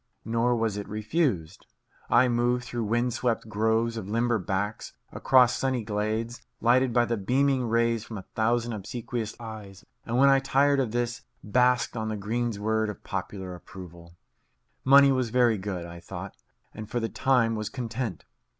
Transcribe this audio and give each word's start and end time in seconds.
Nor 0.25 0.55
was 0.55 0.77
it 0.77 0.89
refused. 0.89 1.67
I 2.09 2.27
moved 2.27 2.65
through 2.65 2.85
wind 2.85 3.13
swept 3.13 3.47
groves 3.47 3.97
of 3.97 4.09
limber 4.09 4.39
backs; 4.39 4.93
across 5.11 5.55
sunny 5.55 5.83
glades, 5.83 6.41
lighted 6.59 6.91
by 6.91 7.05
the 7.05 7.17
beaming 7.17 7.67
rays 7.67 8.03
from 8.03 8.17
a 8.17 8.23
thousand 8.33 8.73
obsequious 8.73 9.39
eyes; 9.39 9.85
and 10.03 10.17
when 10.17 10.27
I 10.29 10.39
tired 10.39 10.79
of 10.79 10.89
this, 10.89 11.21
basked 11.43 11.95
on 11.95 12.07
the 12.09 12.17
greensward 12.17 12.89
of 12.89 13.03
popular 13.03 13.53
approval. 13.53 14.15
Money 14.83 15.11
was 15.11 15.29
very 15.29 15.59
good, 15.59 15.85
I 15.85 15.99
thought, 15.99 16.35
and 16.73 16.89
for 16.89 16.99
the 16.99 17.07
time 17.07 17.53
was 17.53 17.69
content. 17.69 18.25